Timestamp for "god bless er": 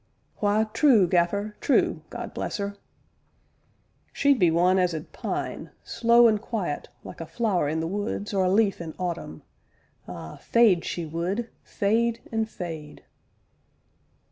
2.09-2.73